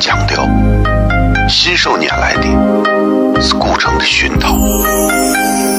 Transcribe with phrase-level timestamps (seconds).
[0.00, 0.48] 强调，
[1.46, 4.56] 信手拈来的是古城的熏陶，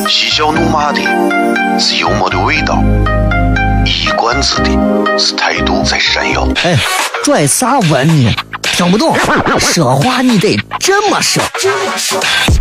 [0.08, 1.02] 嬉笑怒骂的
[1.80, 2.84] 是幽默的味道，
[3.84, 4.70] 一冠子的
[5.18, 6.48] 是态度在闪耀。
[6.64, 6.78] 哎，
[7.24, 8.32] 拽啥文呢？
[8.62, 9.18] 听不懂，
[9.60, 11.42] 说话你得这么说。
[11.42, 12.61] 哎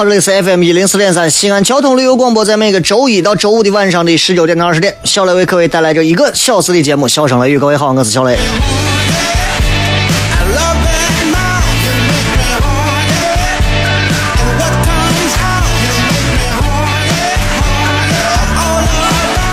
[0.00, 7.58] 好，这里是 FM 一零四点三西安交通旅游广播，在每个周一到周五的晚上的十九点到二十点，小雷为各位带来这一个小时的节目《笑声雷雨》。
[7.60, 8.38] 各位好，我是小雷。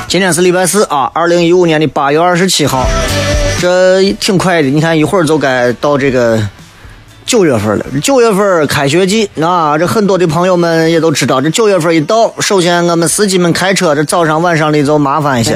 [0.07, 2.87] 今天是礼拜四啊，二零一五年的八月二十七号，
[3.59, 6.41] 这挺快的，你看一会儿就该到这个。
[7.27, 15.53] 九月份了，九月份开学季，啊，这很多的朋友们也都知道，这九月份一到，首先我们司机们开车，这早上晚上的就麻烦一些。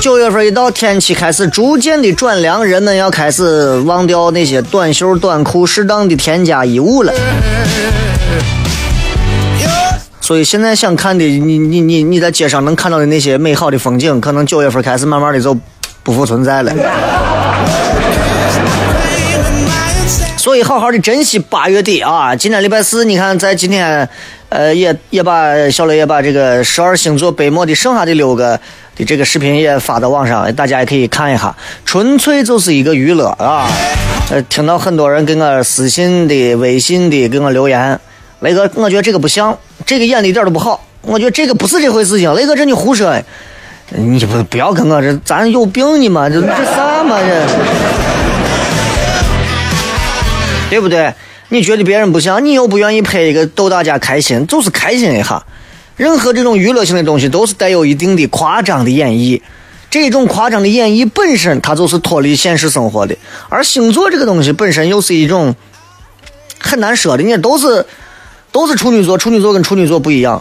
[0.00, 7.12] 九月份一到，天气开始逐渐的转凉，人们要开始忘掉那些短袖短裤，适当的添加衣物了。
[10.20, 15.56] 所以现在想看的，你你你你在街上能看到的那些美好的风景，可能九月份开始慢慢的就。
[16.02, 16.72] 不复存在了，
[20.36, 22.34] 所以好好的珍惜八月底啊！
[22.34, 24.08] 今天礼拜四，你看在今天，
[24.48, 28.58] 呃，也也把小雷也把这个十二星座杯末的剩下的六个
[28.96, 33.70] 的这个视频也发到网上，大家也可以看一下，纯粹就是一个娱乐啊！
[34.30, 38.00] 呃，听到很多人给我私信的、微信的给我留言，
[38.40, 43.14] 雷哥，我觉得这个不像，这个演的一点都不好，我觉得这个不是这回事情，雷哥这你胡说。
[43.96, 46.28] 你不不要跟我这，咱有病呢嘛？
[46.28, 47.46] 这这啥嘛这？
[50.70, 51.12] 对不对？
[51.48, 55.42] 你觉得别人不像，你又不愿意拍一个逗大家开心，就是开心一下。
[55.96, 59.42] 任何这种娱乐性的东西，都是带有一定的夸张的演绎。
[59.90, 63.16] 这种夸张的演绎本身，它就是脱离现实生活的。
[63.48, 65.56] 而星座这个东西本身又是一种
[66.60, 67.84] 很难说的，你都是
[68.52, 70.40] 都是处女座，处女座跟处女座不一样。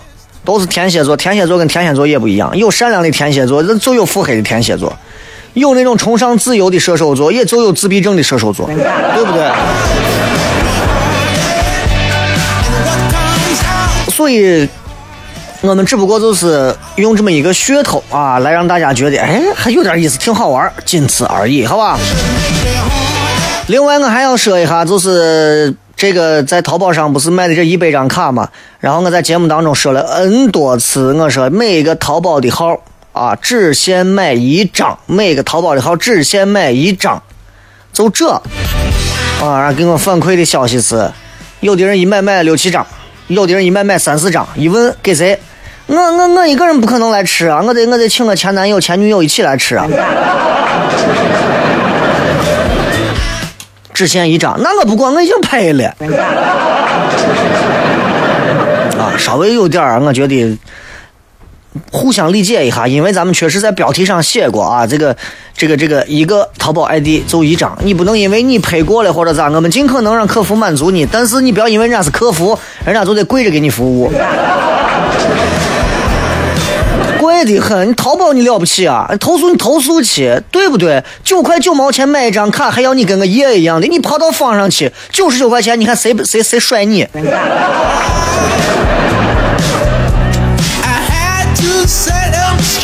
[0.49, 4.91] 都是天蝎座，天蝎座跟天蝎座也不一样，有善良的天蝎座，就有腹黑的天蝎座，
[5.53, 9.51] 有那种崇尚自由的射手座，也就有自闭症的射手座，对不对？
[14.11, 14.67] 所以，
[15.61, 21.95] 我们只不过就是用这么一个噱头啊，来让大家觉得，哎，还有点意思，挺好玩，仅此而已，好吧？
[23.67, 25.75] 另外，我还要说一下，就是。
[25.99, 28.47] 这个在淘宝上不是卖的这一百张卡吗？
[28.79, 32.79] 然后我在节目当中说了 N 多次，我说每一个淘宝的号
[33.11, 37.21] 啊，只限买一张，每个淘宝的号只限买一张，
[37.91, 38.29] 就这
[39.41, 39.73] 啊！
[39.73, 41.11] 给我反馈的消息是，
[41.59, 42.87] 有的人一买买六七张，
[43.27, 45.37] 有的人一买买三四张，一问给谁？
[45.87, 47.61] 我我我一个人不可能来吃啊！
[47.61, 49.85] 我得我得请我前男友前女友一起来吃啊！
[53.99, 55.93] 只限一张，那我不管，我已经拍了。
[58.97, 60.57] 啊，稍微有点儿，我觉得
[61.91, 65.13] 互相理解一下，因为咱们确实在标题上写过啊，这个
[65.53, 74.09] 这个这个一个淘宝 ID 就一张，你不能因为你拍过了或者咋，我们尽可能让客服满足你，但是你不要因为人家是客服，人家就得跪着给你服务。
[77.43, 79.09] 贵的很，你淘宝你了不起啊？
[79.19, 81.01] 投诉你投诉去，对不对？
[81.23, 87.07] 九块九毛钱买一张卡，还要你跟个爷一样的，你跑到网上去，九十九块钱，你看谁谁谁甩你？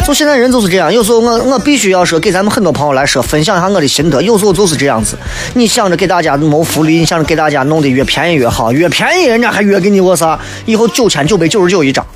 [0.05, 4.21] 就现在人就是这样，有时候我我必须要说给咱们很多朋友来说，分享一下我的心得。
[4.21, 5.17] 有时候就是这样子，
[5.55, 10.39] 你想着给大家谋福利，你想着给大家弄得越便宜越好，越便宜人家还越给你我啥？
[10.65, 12.05] 以后九千九百九十九一张。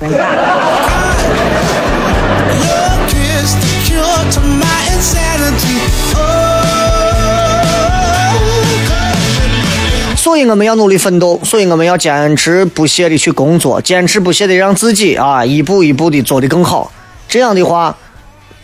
[10.40, 16.90] 以我们要努力奋斗，所以我们要坚持不懈的去工作，坚持不懈的让自己啊一步一步的做得更好。
[17.28, 17.94] 这样的话，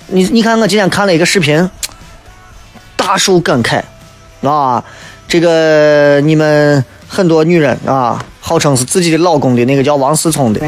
[0.09, 1.71] 你你看，我今天看了一个视频，
[2.97, 3.83] 大受感慨
[4.43, 4.83] 啊！
[5.29, 10.61] 这个你们很多女人啊，号称是自己的老公的那个叫王思聪的，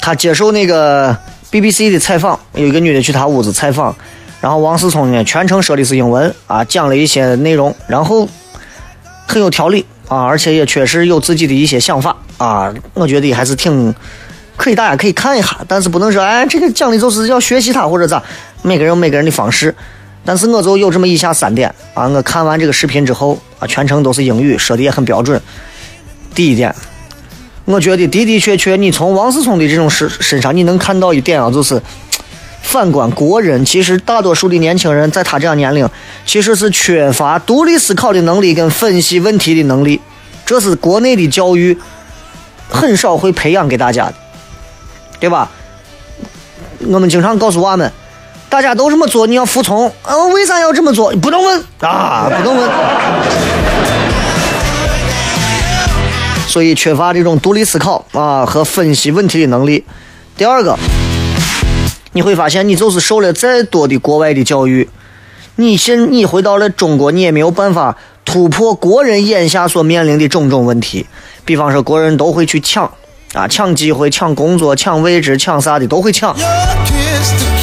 [0.00, 1.16] 他接受那个
[1.50, 3.94] BBC 的采访，有一个女的去他屋子采访。
[4.40, 8.26] 然后王思聪呢，全程说的是英文啊，讲了一些内容，然后
[9.26, 13.94] 很有条理啊，而且也确实有自己的一些想法啊，我觉得还是挺
[14.56, 18.22] 可以，大家可以看一下，但是不能说哎，这个讲的就是要学习他或者咋，
[18.62, 19.74] 每个人有每个人的方式，
[20.24, 25.38] 但是我就有这么以下三点啊，我看完这个视频之后啊，全程都是英语，说的也很标准。
[26.34, 26.74] 第一点，
[27.66, 31.78] 我觉得的的确确，你从王思聪的这种身身上，你能看到一点啊，就是。
[32.62, 35.88] 反观国人，其实大多数的年轻人在他这样年龄，
[36.24, 40.00] 其实是缺乏独立思考的能力跟分析问题的能力，
[40.46, 41.76] 这是国内的教育
[42.68, 44.14] 很少会培养给大家的，
[45.18, 45.50] 对吧？
[46.86, 47.92] 我们经常告诉娃们，
[48.48, 49.92] 大家都这么做，你要服从。
[50.04, 51.12] 嗯，为啥要这么做？
[51.16, 52.70] 不能问啊，不能问。
[56.46, 59.84] 所以缺乏这种独立思考啊和分析问题的能力。
[60.36, 60.78] 第二个。
[62.12, 64.88] 你会发现，你就是受了再多的国外的教育，
[65.56, 71.06] 你现你回到了中国，你也没有办法突破国人眼下所面临的种种问题。
[71.44, 72.90] 比方说，国人都会去抢
[73.32, 76.36] 啊，抢机会、抢工作、抢位置、抢啥的都会抢。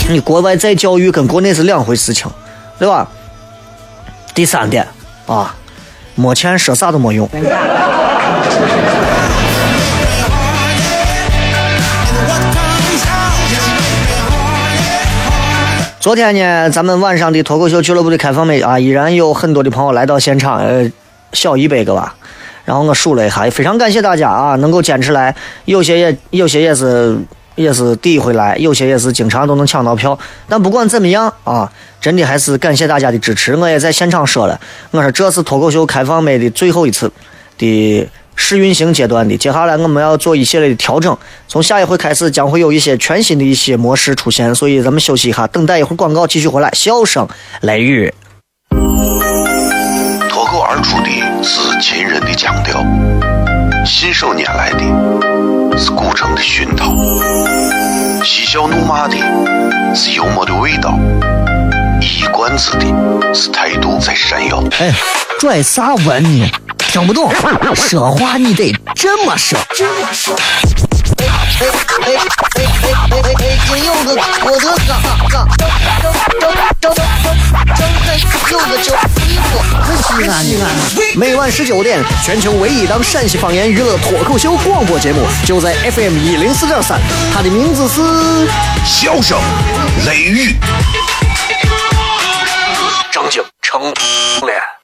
[0.09, 2.31] 你国外再教育跟国内是两回事情，
[2.79, 3.09] 对吧？
[4.33, 4.87] 第三点
[5.25, 5.55] 啊，
[6.15, 7.29] 没钱说啥都没用。
[16.07, 20.89] 昨天呢，咱们晚上的脱口秀俱乐部的开放麦啊，依然有很多的朋友来到现场，呃，
[21.33, 22.15] 小一百个吧。
[22.63, 25.35] 然后我数了一下，非常感谢大家啊，能够坚持来。
[25.65, 27.17] 有些也有些也是
[27.55, 30.17] 也是第一回来，有些也是经常都能抢到票。
[30.47, 31.69] 但不管怎么样啊，
[31.99, 33.53] 真的还是感谢大家的支持。
[33.57, 34.57] 我也在现场说了，
[34.91, 37.11] 我说这是脱口秀开放麦的最后一次
[37.57, 38.09] 的。
[38.39, 41.17] 试运行阶段的，接下来我们要做一系列的调整。
[41.49, 46.71] 从下一回开始，将会有一些全新的一些模式出现，所以咱们休息一下，等待一会儿广告继续回来。
[46.71, 47.27] 笑声
[47.61, 48.13] 雷雨，
[50.29, 51.09] 脱口而出的
[51.43, 52.79] 是秦人的腔调，
[53.85, 56.93] 信手拈来的是古城的熏陶，
[58.23, 59.15] 嬉笑怒骂的
[59.93, 60.97] 是幽默的味道，
[61.99, 64.63] 一冠子的是态度在闪耀。
[64.79, 64.93] 哎，
[65.39, 66.49] 拽啥文呢？
[66.97, 67.31] 听不懂，
[67.75, 69.55] 说话你得这么说。
[71.19, 72.17] 哎哎哎哎
[72.55, 73.59] 哎哎哎！
[73.67, 74.97] 今有个我的嘎
[75.29, 76.49] 嘎，张张
[76.81, 77.85] 张张张
[78.49, 78.95] 有个叫
[79.27, 80.65] 衣服，可西安西安。
[81.15, 86.99] 每晚十九点，全球唯一档陕西方言娱乐脱口秀广播节目，就在 FM 一零四点三，
[87.31, 88.01] 它的名字是
[88.83, 89.39] 《笑声
[90.07, 90.55] 雷雨》，
[93.11, 93.83] 正经成
[94.47, 94.76] 脸。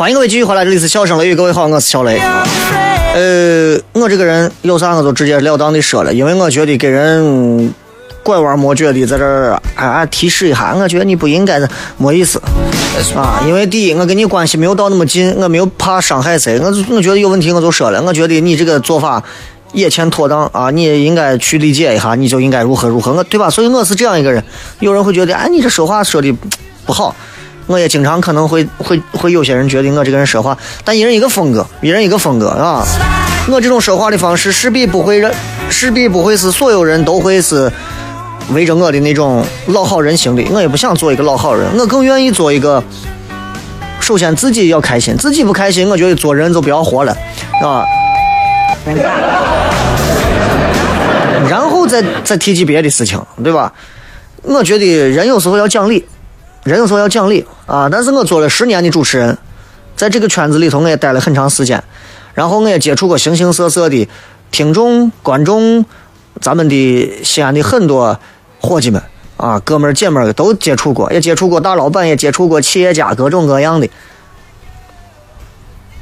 [0.00, 2.18] 欢迎各位继续回来，这里是笑声雷雨，各位好，我是小雷。
[3.14, 7.70] 呃，我这个人有啥我就直截了当的说了，因为我觉得给人
[8.22, 12.40] 拐弯抹角的在这儿啊提示一下，我觉得你不应该的没意思
[13.14, 13.42] 啊。
[13.46, 19.22] 因为第一，我跟你关系没有到那么近，我没有怕伤害谁，我我觉得有问题我就说了，我觉得你这个做法
[19.74, 23.50] 也欠妥当啊，你也应该去理解一下，你就应该如何如何，我对吧？
[23.50, 24.42] 所以我是这样一个人。
[24.78, 26.34] 有人会觉得，哎，你这说话说的
[26.86, 27.14] 不好。
[27.70, 32.84] 我也经常可能会会会有些人觉得我这个人说话，但一人一个风格，一人一个风格啊。
[33.48, 35.30] 我这种说话的方式势必不会让，
[35.70, 37.70] 势必不会是所有人都会是
[38.52, 40.42] 围着我的那种老好人型的。
[40.50, 42.82] 我也不想做一个老好人，我更愿意做一个。
[44.00, 47.16] 首先自己要开心，自己不开心，我觉得做人就不要活了，
[47.62, 47.84] 啊。
[51.48, 53.72] 然后再再提起别的事情，对吧？
[54.42, 56.04] 我觉得人有时候要讲理，
[56.64, 57.88] 人说要讲理啊。
[57.90, 59.36] 但是我做了十年的主持人，
[59.96, 61.82] 在这个圈子里头我也待了很长时间，
[62.34, 64.08] 然后我也接触过形形色色的
[64.50, 65.84] 听众、观众，
[66.40, 68.18] 咱们的西安的很多
[68.60, 69.02] 伙计们
[69.36, 73.88] 啊，哥们儿姐们儿都接触过，也接触过大老板，也接触过企业家，各种各样的，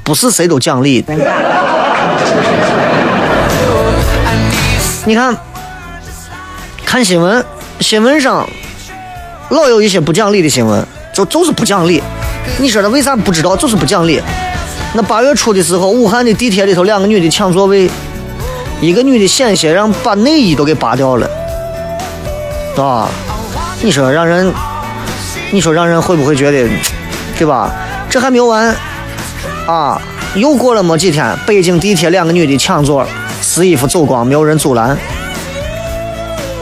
[0.03, 1.13] 不是谁都讲理的。
[5.05, 5.35] 你看，
[6.85, 7.43] 看新闻。
[7.79, 8.45] 新闻上
[9.49, 12.01] 老有一些不讲理的新闻，就就是不讲理。
[12.59, 13.55] 你说他为啥不知道？
[13.55, 14.21] 就是不讲理。
[14.93, 17.89] 那八月初的时候，武汉的地铁里头，两个女的抢座位，
[18.79, 21.29] 一个女的险些让把内衣都给扒掉了，
[22.77, 23.09] 啊！
[23.81, 24.51] 你说让人，
[25.51, 26.67] 你说让人会不会觉得，
[27.37, 27.71] 对吧？
[28.09, 28.75] 这还没有完
[29.67, 30.01] 啊！
[30.35, 33.05] 又过了没几天，北京地铁两个女的抢座，
[33.41, 34.97] 撕衣服走光，没有人阻拦。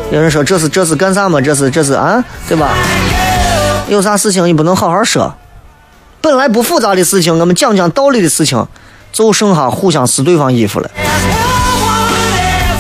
[0.09, 1.41] 有人说这是这是干啥嘛？
[1.41, 2.69] 这是这是啊，对吧？
[3.89, 5.33] 有啥事情你不能好好说？
[6.21, 8.65] 本来不复杂的事情，我们讲讲道理的事情，
[9.11, 10.89] 就剩下互相撕对方衣服了。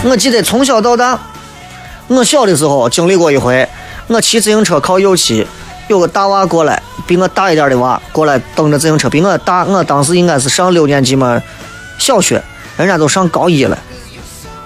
[0.03, 1.19] 我记得从小到大，
[2.07, 3.67] 我小的时候经历过一回，
[4.07, 5.45] 我骑自行车靠右骑，
[5.89, 11.41] 有个大娃过来，比我大一点的娃过来蹬着自行车，比我大，我当时应该是上六年级嘛，
[11.97, 12.41] 小学，
[12.77, 13.77] 人家都上高一了。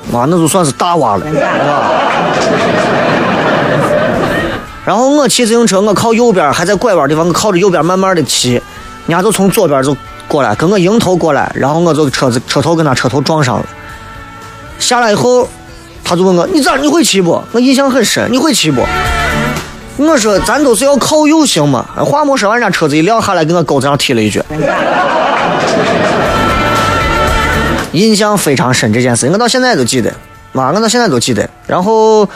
[0.10, 1.26] 妈，那就算是大娃了，
[4.86, 8.54] 然后我骑自行车，我靠右边，还在拐弯地方，我靠着右边慢慢的骑，
[9.08, 9.96] 人家就从左边就
[10.28, 13.66] 过来，跟我迎头过来，然后我就车子车头跟他车头撞上了。
[14.80, 15.48] 下来以后，
[16.04, 16.76] 他就问我：“你咋？
[16.78, 18.82] 你会骑不？”我印象很深，你会骑不？
[19.98, 24.42] 我说：“咱都是要靠右行嘛。”话没说完，人家车子一撂下来，给我沟子上踢了一脚。
[27.94, 30.10] 印象非常深这件事，我到现在都记得，
[30.54, 31.50] 啊，我到现在都记得。
[31.68, 32.28] 然后，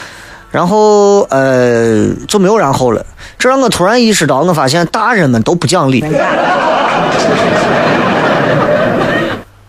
[0.52, 3.06] 然后，呃，就没有然后了。
[3.40, 6.04] 这让我突然意识到，我发现大人们都不讲理。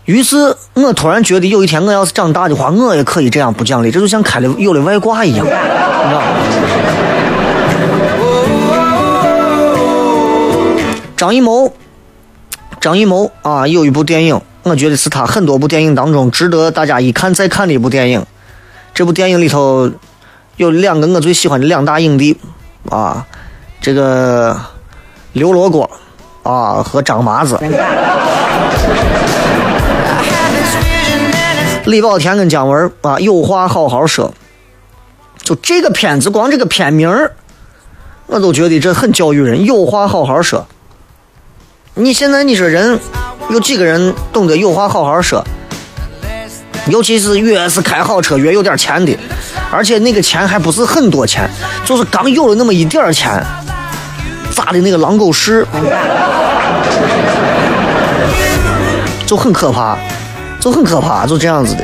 [0.05, 3.91] 于是我突然觉得，有一天我要是长大的话，我也可以这样不讲理。
[3.91, 6.27] 这就像开了有了外挂一样，你知道吗
[11.15, 11.73] 张艺谋，
[12.79, 14.39] 张艺谋啊，有一部电影。
[14.67, 18.25] 我觉得是他很多部电影当中值得大家一看再看的一部电影。
[18.93, 19.91] 这部电影里头
[20.55, 22.37] 有两个我最喜欢的两大影帝
[22.89, 23.25] 啊，
[23.79, 24.59] 这个
[25.33, 25.89] 刘罗锅
[26.43, 27.57] 啊和张麻子。
[31.85, 34.33] 李保田跟姜文啊，有话好好说。
[35.37, 37.09] 就这个片子，光这个片名
[38.25, 39.63] 我都觉得这很教育人。
[39.63, 40.67] 有话好好说。
[41.99, 42.99] 你现在你说人？
[43.49, 45.43] 有几个人懂得有话好好说？
[46.89, 49.17] 尤其是越是开好车、越有点钱的，
[49.71, 51.49] 而且那个钱还不是很多钱，
[51.83, 53.43] 就是刚有了那么一点钱，
[54.51, 55.65] 咋的那个狼狗屎，
[59.25, 59.97] 就很可怕，
[60.59, 61.83] 就很可怕，就这样子的，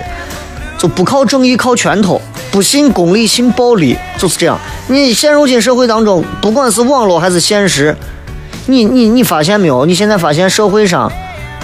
[0.77, 4.59] 就不靠正义靠拳头，不信公理信暴力，就是这样。
[4.85, 7.97] 你现如今社会当中，不管是网络还是现实，
[8.65, 9.85] 你你你发现没有？
[9.85, 11.11] 你现在发现社会上。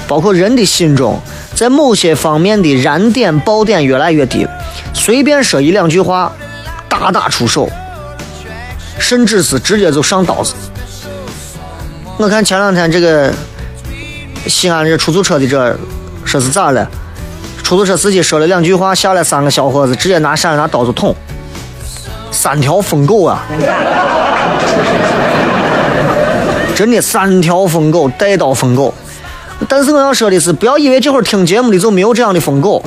[0.08, 1.20] 包括人的心中，
[1.54, 4.48] 在某些方面的燃点爆点越来越低，
[4.92, 6.32] 随便说一两句话，
[6.88, 7.70] 大打出手，
[8.98, 10.56] 甚至是直接就上刀子。
[12.18, 13.32] 我看前两天这个
[14.48, 15.78] 西安这出租车的这
[16.26, 16.90] 说是咋了？
[17.62, 21.16] 出租车司机说了两句话，下来三个小伙子直接拿闪拿刀子捅，
[22.32, 23.46] 三条疯狗啊！
[26.76, 28.94] 真的三条疯狗，带刀疯狗。
[29.68, 32.82] 但是我要说的是，不要以为这会儿听节目的就没有这样的疯狗，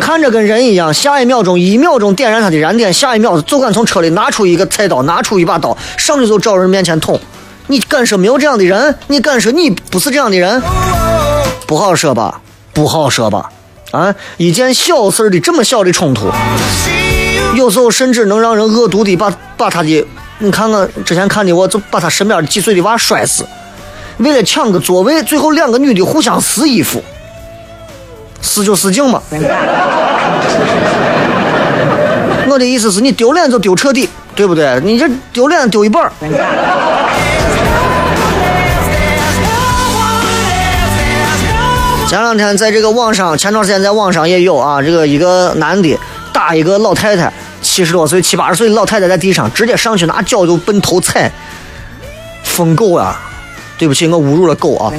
[0.00, 7.18] 看着跟人一样，下一秒钟一秒钟点燃他的燃点，下一秒就敢从车里拿出一个菜刀，拿出一把刀，上去就找人面前捅。
[7.68, 8.94] 你敢说没有这样的人？
[9.06, 10.60] 你敢说你不是这样的人？
[11.66, 12.40] 不好说吧，
[12.74, 13.50] 不好说吧。
[13.92, 16.26] 啊，一件小事的这么小的冲突，
[17.56, 20.06] 有时候甚至能让人恶毒的把把他的，
[20.42, 23.46] 你看看之前看的，我就把他身边几岁的娃摔死。
[24.16, 27.04] 为了抢个座位，最后两个女的互相撕衣服，
[28.40, 29.22] 撕就撕净嘛。
[32.48, 34.80] 我的意思是你丢脸就丢彻底，对不对？
[34.82, 36.10] 你这丢脸丢一半。
[42.08, 45.98] 前两天在这个网上，前段时间在网上也有啊，这个一个男的
[46.32, 47.32] 打一个老太太，
[47.70, 51.30] 七十多岁、七八十岁的老太太在地上，直接上去拿脚就奔头踩，
[52.42, 53.16] 疯狗啊！
[53.78, 54.92] 对不起，我侮辱了狗啊！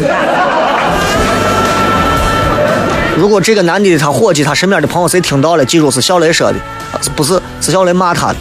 [3.18, 6.58] 如果这个男的他伙计他身边的朋友谁听到了，记住是小雷说的，
[7.14, 8.38] 不是是小雷骂他的。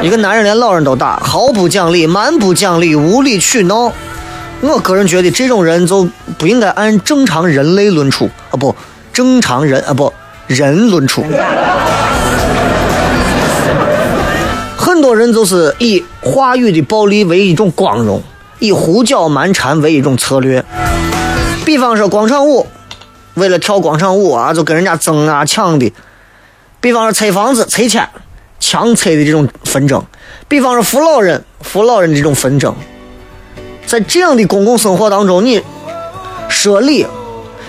[0.00, 3.92] 一个男人连老人都打，毫不讲理，蛮不讲理，无理取闹。
[4.60, 8.76] 我个人觉得这种人就不应该按正常人类论处啊，不，
[9.12, 10.14] 正常人啊不
[10.46, 11.24] 人论处。
[14.76, 18.22] 很多人就是以话语的暴力为一种光荣，
[18.58, 20.64] 以胡搅蛮缠为一种策略。
[21.64, 22.66] 比方说广场舞，
[23.34, 25.90] 为了跳广场舞啊，就跟人家争啊抢的；
[26.80, 28.08] 比方说拆房子、拆迁。
[28.60, 30.02] 强拆的这种纷争，
[30.48, 32.74] 比方说扶老人、扶老人的这种纷争，
[33.84, 35.62] 在这样的公共生活当中，你
[36.48, 37.06] 说理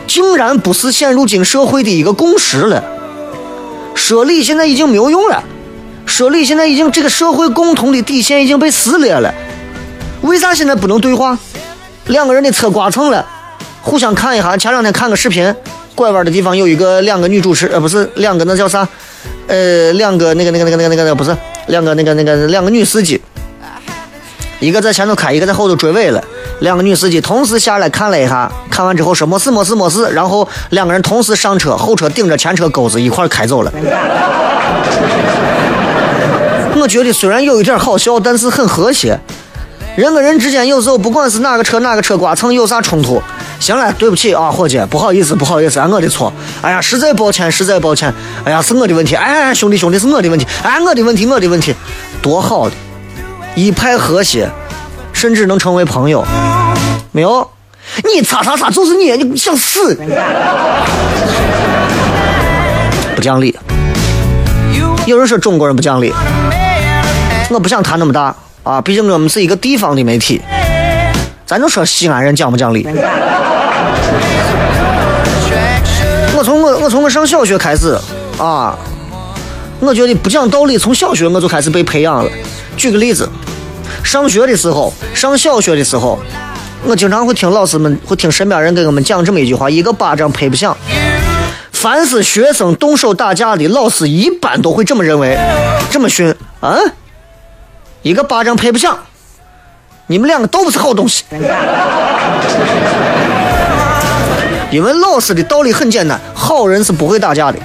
[0.07, 2.83] 竟然不是现如今社会的一个共识了。
[3.93, 5.43] 说理现在已经没有用了，
[6.05, 9.33] 说理现在已经这个社会共同的底线已经被撕裂了。
[10.21, 11.37] 为啥现在不能对话？
[12.07, 13.25] 两个人的车刮蹭了，
[13.81, 14.55] 互相看一下。
[14.55, 15.53] 前两天看个视频，
[15.95, 18.87] 拐弯的地方有一个两个女主持，呃，不是两个，那叫啥？
[19.47, 21.35] 呃，两个那个那个那个那个那个不是
[21.67, 23.19] 两个那个那个两个女司机，
[24.59, 26.23] 一个在前头开，一个在后头追尾了。
[26.59, 33.71] 两个女司机同时下来看了一下，看完之后说没事没事没事，然后两个人同时上车，后车顶着前车钩子一块开走了。
[36.77, 39.19] 我觉得虽然有一点好笑，但是很和谐。
[39.95, 43.21] 人跟人之间有时候不管是哪个车哪个车刮蹭有啥冲突。
[43.57, 46.31] 行了，对不起啊，伙计，不好意思，不好意思，俺我的错。
[46.61, 48.13] 哎呀，实在抱歉，实在抱歉。
[48.43, 49.15] 哎呀，是我的问题。
[49.15, 50.45] 哎，兄弟，兄弟，是我的问题。
[50.61, 51.73] 哎，我的问题，我的问题，
[52.21, 52.75] 多好的，
[53.55, 54.49] 一派和谐，
[55.25, 56.23] 甚至能成为朋友。
[57.11, 57.49] 没有，
[58.03, 59.95] 你擦擦擦，就是你，你想死？
[63.15, 63.57] 不讲理。
[65.07, 66.13] 有人说中国人不讲理，
[67.49, 70.39] 我不想谈那么大啊，毕竟我们是一个地方的媒体。
[71.47, 72.87] 咱就说西安人讲不讲理。
[76.37, 77.97] 我从我我从我上小学开始
[78.37, 78.77] 啊，
[79.79, 82.29] 我觉得不讲道理从小学我就开始被培养了。
[82.77, 83.27] 举个例子，
[84.05, 86.19] 上学的时候，上小学的时候，
[86.85, 90.77] 我经常会听老师们会听身边人给我们讲这么一句话：一个巴掌拍不响。
[91.71, 95.35] 凡是学生动手打架的，老师一般都会这么认为，
[95.89, 96.77] 这么训啊，
[98.03, 98.95] 一个巴掌拍不响。
[100.07, 101.23] 你们两个都不是好东西，
[104.69, 107.57] 因为老师的道理很简单，好人是不会打架的。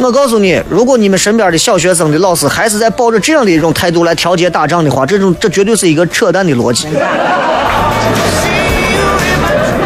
[0.00, 6.86] 我告诉你，如果你们身边的小学生的老师还是在抱着这样的一种态度来调节打仗的话，这种这绝对是一个扯淡的逻辑，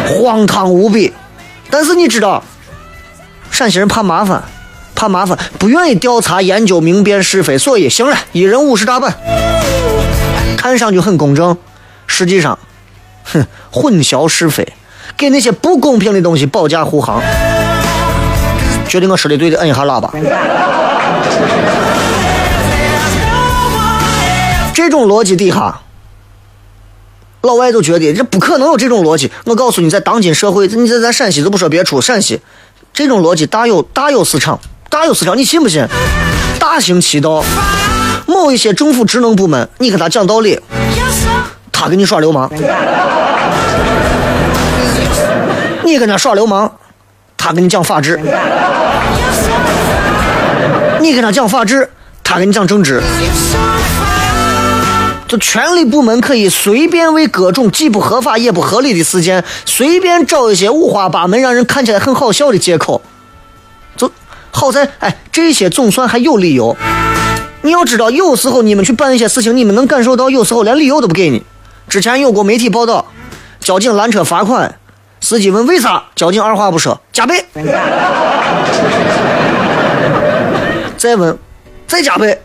[0.07, 1.11] 荒唐无比。
[1.69, 2.43] 但是你知道，
[3.49, 4.43] 陕西人怕麻烦。
[4.95, 9.13] 怕麻烦，不愿意调查研究明辨是非，所以行了，一人五十大板，
[10.55, 11.57] 看上去很公正，
[12.05, 12.57] 实际上，
[13.23, 14.65] 哼，混淆是非，
[15.17, 17.21] 给那些不公平的东西保驾护航。
[18.93, 20.13] 觉得我说的对的，摁一下喇叭。
[24.71, 25.79] 这种逻辑底下，
[27.41, 29.31] 老外都觉得这不可能有这种逻辑。
[29.45, 32.39] 我告诉你，在当今社会，你在咱陕西都不说别处，陕西
[32.93, 34.59] 这种逻辑大有大有市场。
[34.91, 35.83] 大有市场，你信不信？
[36.59, 37.43] 大行其道，
[38.27, 40.59] 某一些政府职能部门，你跟他讲道理，
[41.71, 42.47] 他跟你耍流氓；
[45.83, 46.71] 你跟他耍流氓，
[47.35, 48.17] 他跟你讲法治；
[51.03, 51.89] 你跟他讲法治，
[52.23, 53.03] 他跟你讲政治。
[55.27, 63.01] 就权力部门可以随便为各种既不合法也不合理的事件，随便找一些五花八门、让人看起来很好笑的借口。
[63.97, 64.09] 就
[64.51, 66.77] 好在，哎，这些总算还有理由。
[67.63, 71.43] 你要知道，有时候你们去办一些事情，你们能感受到，有时候连理由都不给你。
[71.89, 73.05] 之前有过媒体报道，
[73.59, 74.73] 交警拦车罚款，
[75.19, 77.45] 司机问为啥，交警二话不说加倍。
[81.03, 81.37] 再问，
[81.85, 82.39] 再加倍。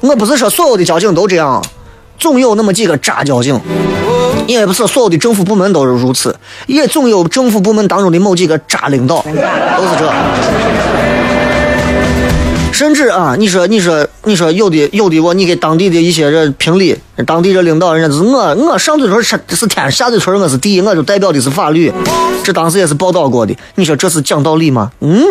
[0.00, 1.64] 我不是说所有的交警都这样，
[2.18, 3.60] 总有那么几个渣交警。
[4.48, 6.34] 也不是所有的政府部门都是如此，
[6.66, 10.12] 也总有政府部门当中的某几个渣领导，都是这。
[12.72, 21.92] 甚至啊，你说，你说，你说，有的，有的，我你给当地的一些人评理，当地的领导，人家是我，我上嘴唇是是天，下嘴唇我是第一，我就代表的是法律。
[22.42, 23.56] 这当时也是报道过的。
[23.76, 24.90] 你说这是讲道理吗？
[24.98, 25.22] 嗯。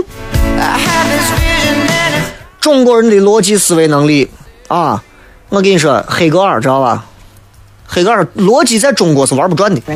[2.64, 4.32] 中国人的逻辑思维能力
[4.70, 5.04] 啊，
[5.50, 7.04] 我跟你说，黑格尔知道吧？
[7.86, 9.82] 黑格尔逻辑在中国是玩不转的，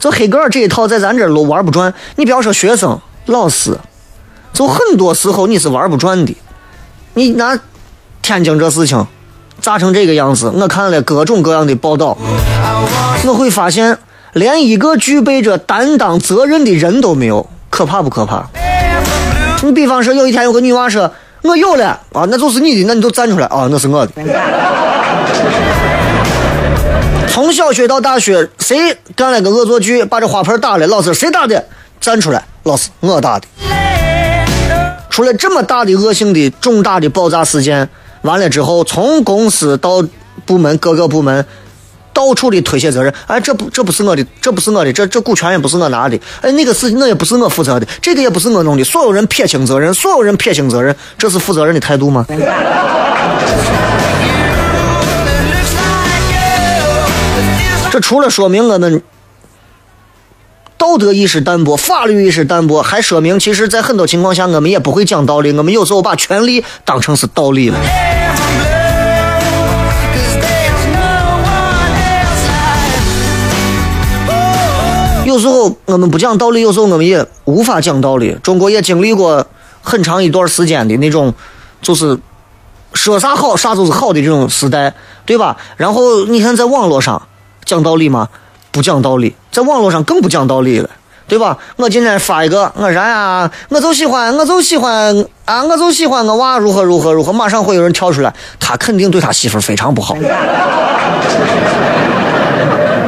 [0.00, 1.94] 就黑格尔这一套在咱这儿都玩不转。
[2.16, 3.78] 你不要说学生、老师，
[4.52, 6.36] 就很多时候你是玩不转的。
[7.14, 7.56] 你拿
[8.20, 9.06] 天津这事情
[9.60, 10.50] 咋成这个样子？
[10.52, 12.18] 我看了各种各样的报道，
[13.24, 13.96] 我会发现
[14.32, 18.44] 连一个具备着担当责任的人都没有，可怕不可怕？
[19.62, 21.10] 你比方说，有一天有个女娃说
[21.42, 24.12] ：“我有了啊，那就是你的，那你就站出来啊，那是我的。”
[27.28, 30.86] 从小学到大学，谁干了个恶作剧，把这花盆打了？
[30.86, 31.64] 老师谁打的？
[32.00, 33.46] 站出来，老师我打的。
[35.10, 37.88] 出了这么大的恶性的重大的爆炸事件，
[38.22, 40.04] 完了之后，从公司到
[40.46, 41.44] 部门各个部门，
[42.18, 43.14] 到处的推卸责任。
[43.28, 46.18] 哎，这不这不是我的，这不是我的，这这股权也不是我拿的。
[46.40, 48.82] 哎，那个事情那也不是我负责的，这个也不是我弄的。
[48.82, 52.26] 所有人撇清责任，所有人撇清责任，这是负责任的态度吗？
[57.92, 59.00] 这除了说明我们
[60.76, 65.52] 道德意识淡薄、法律意识淡薄，还说明其实，在很多情况下，我们也不会讲道理。
[65.52, 67.78] 我们有时候把权利当成是道理了。
[75.38, 78.36] 有时候我们不讲道理，有时候我们也无法讲道理。
[78.42, 79.46] 中国也经历过
[79.80, 81.32] 很长一段时间的那种，
[81.80, 82.18] 就是
[82.92, 84.92] 说啥好啥就是好的这种时代，
[85.24, 85.56] 对吧？
[85.76, 87.22] 然后你看，在网络上。
[87.64, 88.28] 讲道理吗？
[88.72, 90.90] 不讲道理，在网络上更不讲道理了，
[91.28, 91.56] 对吧？
[91.76, 93.48] 我今天发一个，我啥呀？
[93.68, 95.62] 我就喜欢，我就喜欢啊！
[95.62, 100.16] 我就喜欢我娃如何如何如何，马上会有人跳出来，他肯定对他媳妇非常不好。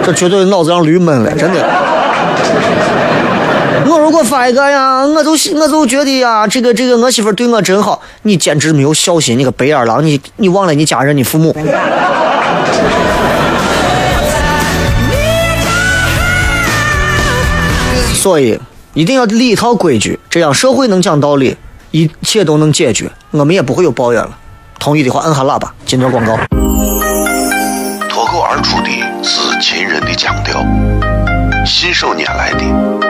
[0.05, 1.90] 这绝对脑子让驴闷了，真的。
[4.21, 11.57] 我发一个呀，我就我就觉得呀，这个这个我媳妇对我真好，你简直没有孝心，你个白眼狼，你你忘了你家人，你父母。
[18.15, 18.61] 所以
[18.93, 21.57] 一定要立一套规矩，这样社会能讲道理，
[21.91, 24.37] 一切都能解决，我们也不会有抱怨了。
[24.79, 26.37] 同意的话，摁下喇叭，进段广告。
[28.11, 28.91] 脱口而出的
[29.23, 30.63] 是秦人的腔调，
[31.65, 33.10] 信手拈来的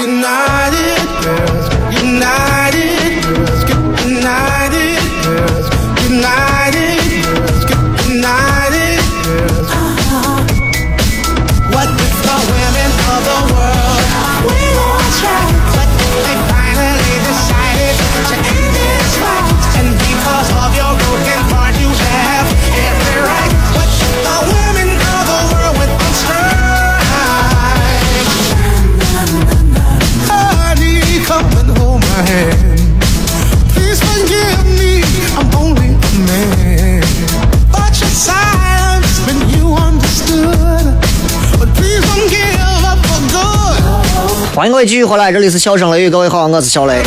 [0.00, 0.89] United
[44.52, 47.00] 欢迎各位继续回来，这里是笑声雷雨，各位好，我是小雷。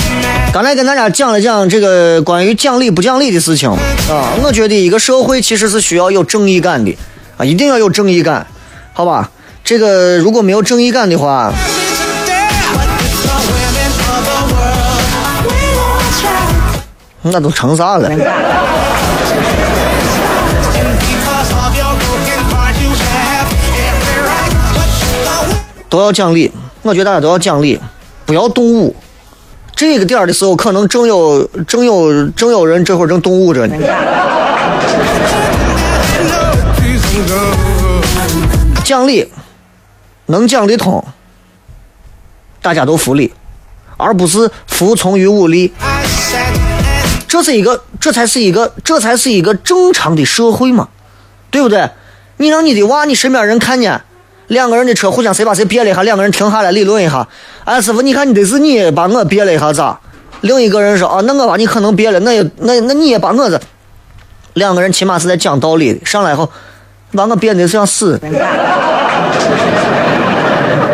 [0.53, 6.97] 刚才跟大家讲了讲这个关于讲理不讲理的事情啊，我觉得一个社会其实是需要有正义感的
[7.35, 8.47] 啊，一定要有正义感，
[8.93, 9.29] 好吧？
[9.61, 11.51] 这个如果没有正义感的话。
[17.23, 18.09] 那都成啥了？
[25.89, 26.51] 都要讲理，
[26.83, 27.79] 我觉得大家都要讲理，
[28.25, 28.93] 不要动武。
[29.73, 33.75] 这个点儿的时候，可能正有正有正有人这会儿正动武着呢。
[38.83, 39.31] 讲理，
[40.25, 41.03] 能讲得通，
[42.61, 43.33] 大家都服理，
[43.95, 45.73] 而不是服从于武力。
[47.29, 50.89] 这是一个，这才是一个，这才是一个正常的社会嘛，
[51.49, 51.89] 对不对？
[52.37, 54.01] 你让你的娃，你身边人看见
[54.47, 57.27] 两个人的车互相谁把谁别了一下，两个人停下来理论一下。
[57.63, 59.99] 哎，师傅，你看你得是你把我别了一下咋？
[60.41, 63.59] 另一个人说啊，那我把你可能别了，那也那那你也把我这。
[64.53, 66.49] 两个人起码是在讲道理，上来后
[67.13, 68.19] 把我别的是想死。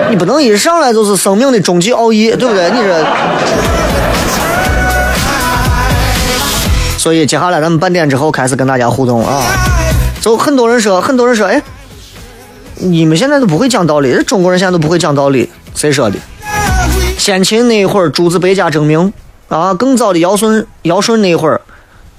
[0.10, 2.70] 你不能一上来就是生命的终极奥义，对不对？
[2.72, 3.06] 你这。
[6.98, 9.42] 所以接下来咱们半点之后开始跟大家互动啊！
[10.20, 11.62] 就很多人说，很多人说，哎，
[12.82, 16.18] 你们现在都不会讲道理，中国人现在都不会讲道理，谁说的？
[17.18, 19.12] 先秦那会儿，诸子百家争鸣
[19.50, 21.60] 啊，更早的尧舜尧舜那会儿，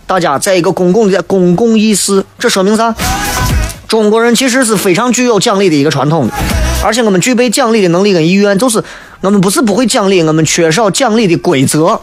[0.07, 2.94] 大家在一个公共的公共议事，这说明啥？
[3.88, 6.35] 中国人其实是非常具有讲理的一个传统的，
[6.85, 8.85] 而且我们具备讲理的能力跟意愿，就是
[9.23, 11.99] 我们不是不会讲理，我们缺少讲理的规则，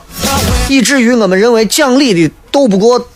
[0.67, 3.07] 以至于我们认为讲理的斗不过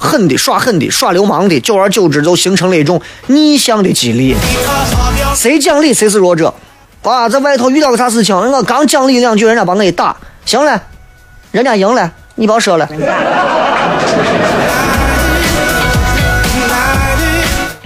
[0.00, 4.34] 狠的、耍狠的、耍流氓的，久而久之就形成了一种逆向的激励。
[5.36, 6.52] 谁讲理谁是弱者。
[7.02, 10.82] 啊，在外头遇到个啥事情，我刚讲理两句，人家把我一打，行了，
[11.50, 12.88] 人家赢了，你别说了。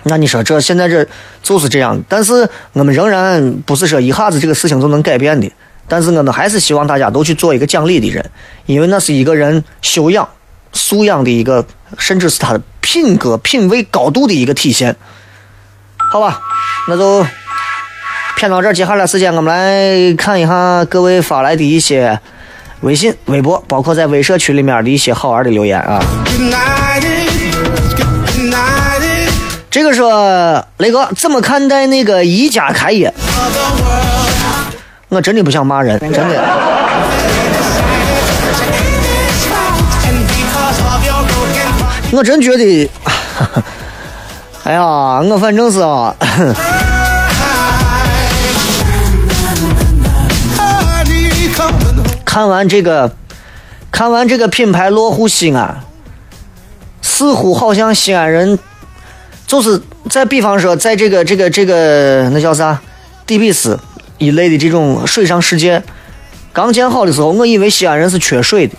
[0.07, 1.07] 那你说这现在这
[1.43, 5.51] 就是这样，但是我们仍然不是说一下子这个事情就能改变的，
[5.89, 8.31] 但是我们还是希望大家都去做一个讲理的人，
[8.67, 10.29] 因为那是一个人修养、
[10.73, 11.65] 素养的一个，
[11.99, 14.97] 甚至是他的品格、品味高度的一个体现。
[16.11, 16.41] 好吧，
[16.89, 17.27] 那就。
[18.37, 22.19] 骗到这儿，接下来时间我们来看一下各位发来的一些
[22.81, 26.03] 微信、微博，包括在微社区里面的一些好玩的留言啊。
[29.71, 33.15] 这个说雷哥怎么看待那个宜家开业？
[35.09, 36.45] 我真的不想骂人，真的。
[42.15, 42.91] 我真觉得，
[44.63, 46.15] 哎呀，我反正是啊。
[52.25, 53.11] 看完这个，
[53.91, 55.81] 看完这个品牌落户西安，
[57.03, 58.57] 似乎好像西安人，
[59.47, 62.81] 就是在比方说，在这个这个这个那叫啥，
[63.27, 63.79] 底比斯
[64.19, 65.83] 一类的这种水上世界
[66.53, 68.75] 刚建好的时候，我以为西安人是缺水的，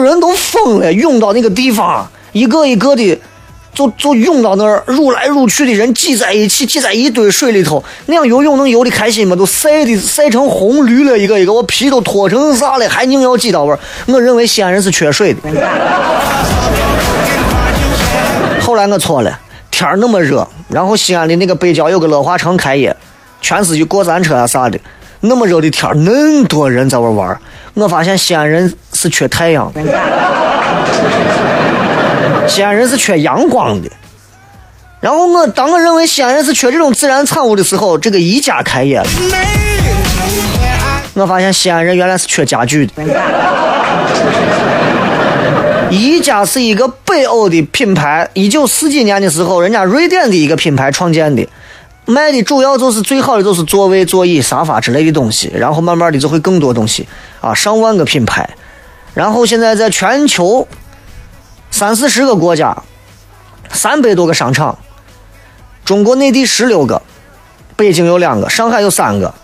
[0.00, 3.18] 人都疯了，涌到那个地方，一个一个的。
[3.74, 9.36] 就就涌到那儿，入来入去的人挤在一起，挤在一堆水里头，那样游泳能游的开心吗？
[9.36, 15.40] 都晒的晒成红绿了，一个一个，我皮都脱成啥了，还硬要挤到玩我认为西安人是缺水的。
[18.60, 19.38] 后来我错了，
[19.70, 22.96] 天儿那么热，然后西安的那个北郊有个乐华城开业，
[23.40, 24.76] 全是去过山车啊啥的，
[25.20, 27.40] 那么热的天儿，那么多人在玩玩
[27.78, 29.72] 我发现西安人是缺太阳。
[32.48, 33.88] 西安人是缺阳光的，
[35.00, 39.06] 然后我当我认为西安人是缺这种自然产物的时候，这个宜家开业了。
[41.14, 42.92] 我发现西安人原来是缺家具的。
[45.90, 51.46] 宜家是一个北欧的品牌，一九四几年的时候，人家瑞典的一个品牌创建的，
[52.08, 57.06] 卖的主要就是最好的就是座位、座椅、沙发之类的东西，然后慢慢的就会更多东西。
[57.40, 58.48] 啊，上万个品牌，
[59.12, 60.66] 然后现在在全球。
[61.70, 62.82] 三四十个国家，
[63.70, 64.78] 三百多个商场，
[65.84, 67.02] 中国内地十六个，
[67.76, 69.34] 北京有两个，上海有三个，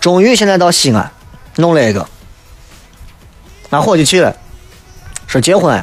[0.00, 1.12] 终于现在到西安，
[1.54, 2.04] 弄了一个，
[3.70, 4.34] 俺伙计去了，
[5.28, 5.82] 说结婚，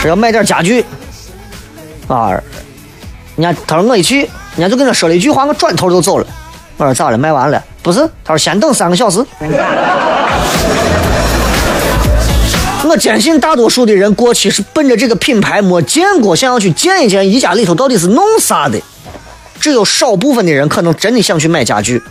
[0.00, 0.84] 说要买点家具，
[2.08, 2.32] 啊，
[3.36, 4.28] 人家他说我一去，
[4.60, 6.26] 人家就跟他说了一句话，我转头就走了，
[6.76, 7.64] 我说咋了，卖完了？
[7.82, 9.24] 不是，他说先等三个小时。
[12.84, 18.78] 我坚信大多数的人过去是奔着这个品牌没见过，想要去见一见宜家里头到底是弄啥的。
[19.58, 22.02] 只有少部分的人可能真的想去买家具，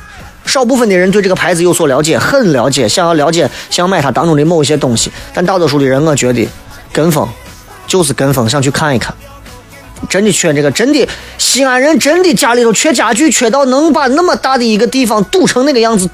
[0.44, 5.12] 少部分的人对这个牌子有所了解，很了解，想要了解，想买它当中的某一些东西。
[5.36, 6.50] 但大多数的人，我觉得
[6.92, 7.28] 跟风
[7.86, 9.14] 就是跟风，想去看一看。
[10.08, 11.08] 真的缺这个，真的
[11.38, 16.08] 西安人真的家里头缺家具，缺到能把那么大的一个地方堵成那个样子，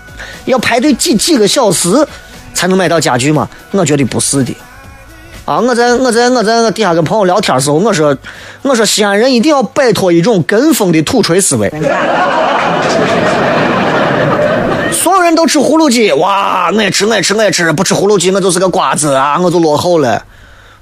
[0.46, 2.08] 要排队几几个小时。
[2.56, 3.50] 才能买到家具吗？
[3.72, 4.56] 我觉得不是的。
[5.44, 8.18] 啊，我在我在我在我底下跟朋友聊天的时候，我说
[8.62, 11.70] 我说西安人一定要摆脱一种跟风的土锤思维。
[14.90, 20.24] 所有人都吃葫芦鸡，哇，爱吃爱吃爱吃，不吃葫芦鸡我就是个瓜子啊，我就落后了。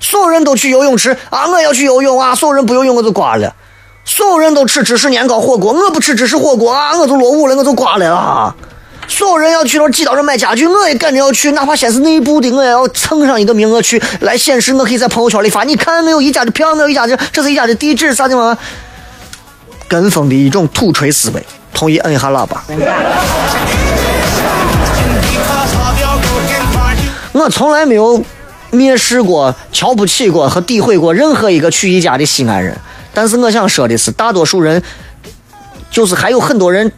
[0.03, 3.55] 所有人都去游泳池啊，我要去游泳啊，所有人不游泳我就挂了。
[4.03, 8.53] 所有人都吃芝士年糕火锅，我不吃芝士火锅啊，我就落伍了，我就挂了啊。
[9.07, 15.63] 所有人要去那挤到这买家具，我也赶着要去，哪怕先是内部的，我也要蹭上一个名额去，来显示我可以在朋友圈里发。
[15.63, 18.57] 你看没有一家的票，没有一家的，这是一家的地址，啥地方？
[19.87, 21.41] 跟风的一种土锤思维。
[21.73, 22.63] 同意摁一下喇叭。
[27.31, 28.21] 我从来没有
[28.73, 32.77] 蔑视过、瞧不起过和诋毁过任何一个去宜家的西安人，
[33.13, 34.81] 但是我想说的是，大多数人，
[35.89, 36.91] 就是还有很多人。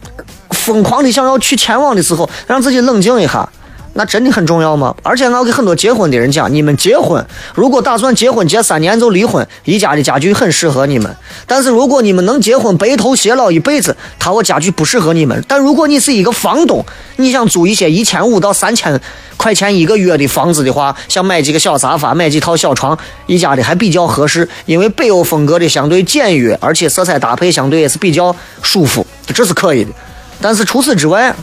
[0.50, 3.48] 疯狂的想要去前往的时候，让自己冷静一下，
[3.96, 4.94] 那真的很重要吗？
[5.02, 11.16] 而且我要给很多结婚的人讲，你们结婚如果打算结婚结三年就离婚，宜家的家具很适合你们。
[11.46, 15.42] 但是如果你们能结婚白头偕老一辈子，他我家具不适合你们。
[15.48, 16.84] 但如果你是一个房东，
[17.16, 19.00] 你想租一些一千五到三千
[19.38, 29.90] 块钱一个月的房子的话，想买几个小沙发，买几套小床，宜家的还比较合适，因为北欧风格的相对简约，而且色彩搭配相对也是比较舒服，这是可以的。
[30.38, 31.34] 但是除此之外，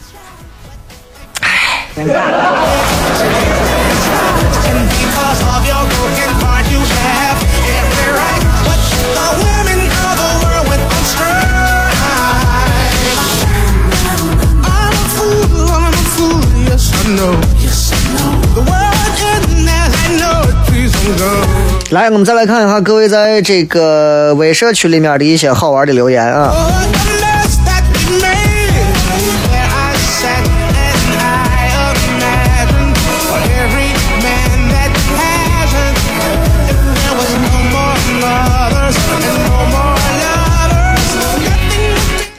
[1.96, 2.24] 哈哈。
[21.92, 26.52] 来，我们再来看一下各位在这个微社区里面的一些好玩的留言啊。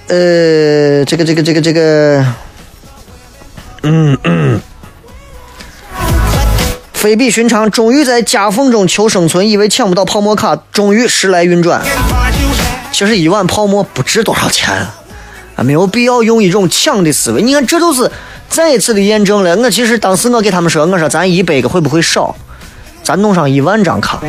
[0.09, 2.25] 呃，这个这个这个这个，
[3.83, 4.61] 嗯嗯，
[6.93, 11.81] 非比寻常，终于在夹缝中求生存，以为抢不到泡沫卡，终于时来运转。
[12.93, 14.75] 其实一碗泡沫不值多少钱
[15.57, 17.41] 啊，没有必要用一种抢的思维。
[17.43, 18.11] 你看，这都是
[18.49, 19.57] 再一次的验证了。
[19.57, 22.37] 我其实当时我给他们说，我说咱一百个会不会少？
[23.03, 24.21] 咱弄上一万张卡。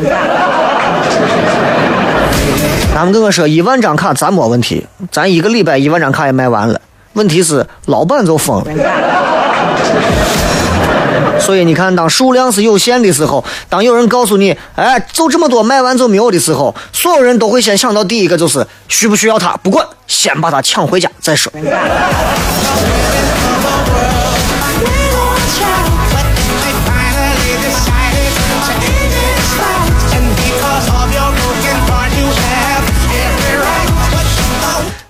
[2.95, 6.79] 他们跟我说一万张卡咱没问题，咱一个礼拜一万张卡也卖完了。
[7.11, 8.71] 问题是老板就疯了。
[11.37, 21.51] 所以你看，当数量是有限的时候，当有人告诉你，哎，就这么多，卖完就没有的时候，所有人都会先想到第一个就是需不需要它，不管，先把它抢回家再说。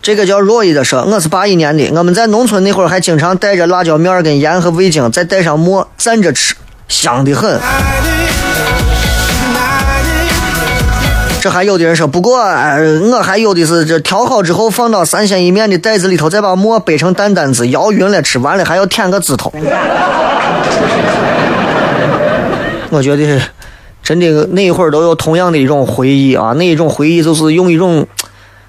[0.05, 6.53] 这个叫若意的说，我是八一年的，我们在农村那会儿还经常带着辣椒面儿跟盐和味精，再带上馍蘸着吃，
[6.87, 7.59] 香的很。
[11.41, 19.51] 这还有的人说，不过、呃我还有的是这调好之后放到三鲜一面的袋子里头，再把馍掰成担担子，摇匀了吃，完了还要舔个指头。
[22.91, 23.41] 我觉得
[24.03, 28.07] 真的那一会儿都有同样的一种回忆啊，那一种回忆就是用一种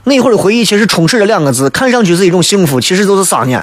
[0.06, 3.60] 那会儿的回忆，其实充斥着两个字，看上去是一种幸福，其实都是伤念。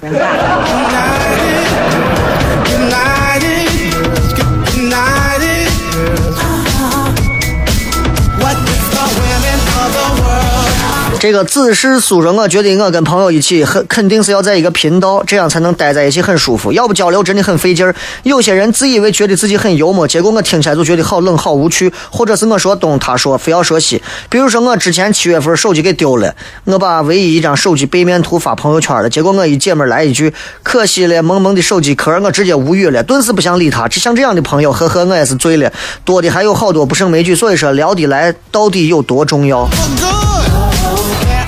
[11.24, 16.74] 这个子是苏说，我觉得我跟朋友一起很肯定是要在一个频道，这样才能待在一起很舒服。
[16.74, 17.96] 要不交流真的很费劲儿。
[18.24, 24.04] 有些人自以为觉得自己很幽默，结果我听起来就觉得好冷好无趣，或者是我说东他说非要说西。
[24.30, 33.88] 比如说我之前七月份手机给丢了，我把唯一一张手机背面图发朋友圈了，结果我一姐们来一句可惜了，萌萌的手机壳，我直接无语了，顿时不想理他。
[33.88, 35.72] 这像这样的朋友，呵呵，我也是醉了。
[36.04, 39.70] 多的还有好多不胜枚举，所以说聊得来到底有多重要？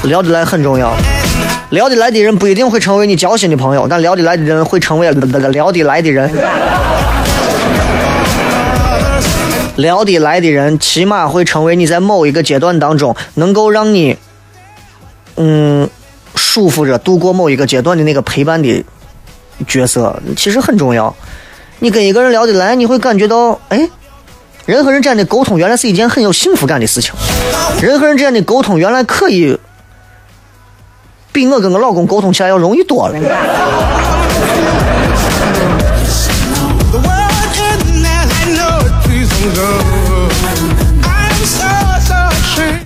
[0.05, 0.93] 聊得来很重要。
[1.71, 6.31] 聊得来的人不一定会成为你交心的朋友，但聊得来的人会成为聊得来的人。
[9.75, 14.15] 聊得来的人，起码会成为你在某一个阶段当中能够让你，
[15.35, 15.89] 嗯，
[16.35, 18.85] 舒服着度过某一个阶段的那个陪伴的
[19.67, 21.13] 角色，其实很重要。
[21.79, 23.89] 你跟一个人聊得来，你会感觉到，哎，
[24.65, 27.13] 人和人之间的沟通原来是一件很有幸福感的事情。
[27.81, 29.59] 人和人之间的沟通原来可以
[31.35, 33.19] 比我跟我老公沟通起来要容易多了。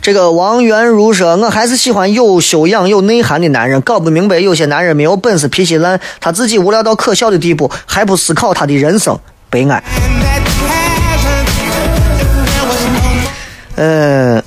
[0.01, 3.79] 这个王元如说：“我还是喜欢有修养、有内涵的男人。
[3.81, 9.15] 搞不明白有些男人没有本事、脾气烂，他自己无聊到可笑的地步，还不思考他的人生，
[9.51, 9.83] 悲哀。
[13.75, 14.41] 呃”，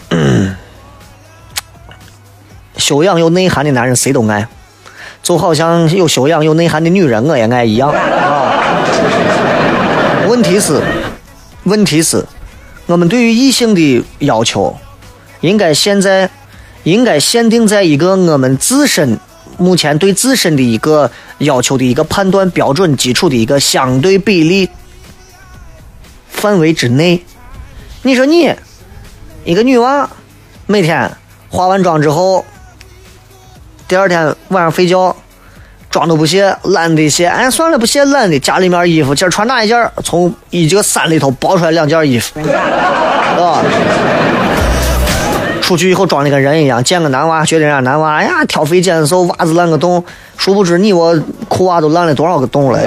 [2.83, 4.49] 修养有内涵的男人谁都爱，
[5.23, 8.59] 就好像有修养有内涵的女人我也爱一样啊。
[10.27, 10.83] 问题是，
[11.63, 12.27] 问题是，
[12.87, 14.77] 我们对于异性的要求，
[15.43, 16.29] 应该现在
[16.83, 19.17] 应该限定在一个我们自身
[19.59, 21.09] 目前对自身的一个
[21.39, 24.69] 要求的一个判断标准基础的一个相对比例
[26.27, 27.25] 范围之内。
[28.03, 28.53] 你说你
[29.45, 30.11] 一个女娃，
[30.67, 31.09] 每天
[31.49, 32.45] 化完妆之后，
[33.93, 35.15] 第二天晚上睡觉，
[35.91, 38.39] 妆都不卸，懒得卸，哎，算了，不卸懒的。
[38.39, 39.93] 家里面衣服今儿穿哪一件？
[40.03, 43.63] 从衣这个山里头抱出来两件衣服， 是吧？
[45.61, 50.03] 出去以后装的跟人一样，见个男娃觉得人家男娃，哎呀挑肥拣瘦，袜子烂个洞，
[50.39, 51.15] 殊不知你我
[51.51, 52.87] 裤袜都烂了多少个洞了，你。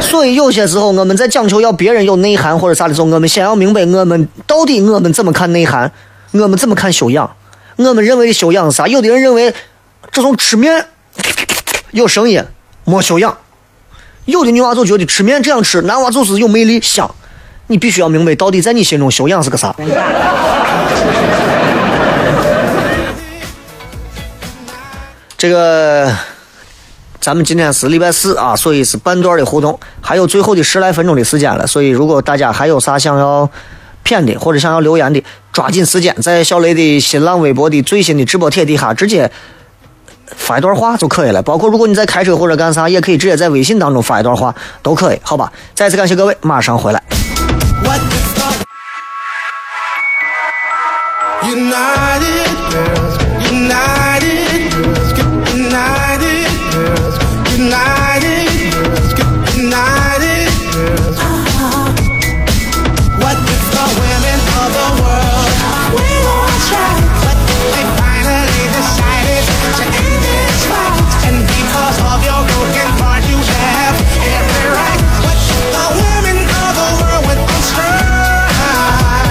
[0.00, 5.90] 所以有些时候我们在讲求要别人有内涵或者啥的时候，我们先要明白我们到底我们怎么看内涵，
[6.30, 7.28] 我们怎么看修养。
[7.88, 8.86] 我们认为的修养是啥？
[8.86, 9.54] 有的人认为
[10.10, 10.86] 这种吃面
[11.90, 12.44] 有声音
[12.84, 13.36] 没修养，
[14.24, 17.14] 有的女娃就觉得吃面这样吃，男娃就是有魅力香。
[17.68, 19.74] 你必须要明白，到底在你心中修养是个啥。
[25.38, 26.14] 这个，
[27.20, 31.66] 咱们今天是礼拜四啊，所以是半段的互动，还有最后的十来分钟的时间了。
[31.66, 33.48] 所以，如果大家还有啥想要
[34.02, 35.22] 骗的或者想要留言的，
[35.52, 39.30] 抓紧时间在小雷的新浪微博的最新的直播帖底下直接
[40.26, 41.42] 发一段话就可以了。
[41.42, 45.52] 包括如果你在开车或者干啥，也可以直接在微信当中发一段话，都可以，好吧？
[45.74, 47.02] 再次感谢各位，马上回来。
[47.84, 48.62] What is love?
[51.42, 53.01] United girls, united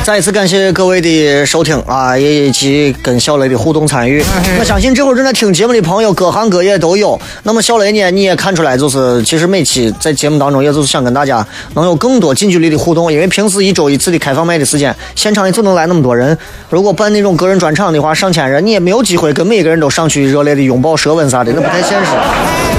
[0.03, 4.21] 再一次感谢各位的收听啊，也以及跟小雷的互动参与。
[4.59, 7.19] 我相信这会儿正在听节目的朋友，各行各业都有。
[7.43, 11.45] 那么小雷呢，你也看出来，就是其实每期在节目当中，也就是想跟大家
[11.75, 16.35] 能有更多近距离的互动，因为平时一周一次的开放麦的时间，现场也就能来那么多人。
[16.71, 22.70] 如果办那种个人专场的话，上千人，你也没有机会跟每个人都上去热烈的拥抱、舌吻啥的，那不太现实。